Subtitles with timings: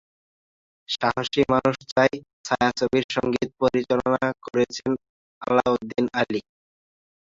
[0.89, 2.13] সাহসী মানুষ চাই
[2.45, 4.91] ছায়াছবির সঙ্গীত পরিচালনা করেছেন
[5.41, 6.41] আলাউদ্দিন আলী।